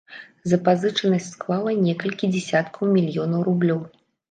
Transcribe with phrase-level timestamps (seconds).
[0.53, 3.87] Запазычанасць склала некалькі дзясяткаў мільёнаў рублёў.